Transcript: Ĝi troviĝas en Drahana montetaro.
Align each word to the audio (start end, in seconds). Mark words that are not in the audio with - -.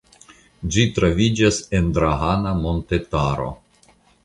Ĝi 0.75 0.85
troviĝas 0.95 1.59
en 1.79 1.93
Drahana 1.99 2.55
montetaro. 2.65 3.49